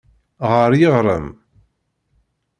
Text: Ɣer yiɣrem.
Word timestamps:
Ɣer 0.51 0.71
yiɣrem. 0.79 1.27